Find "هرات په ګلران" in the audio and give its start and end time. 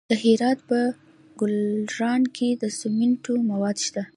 0.23-2.21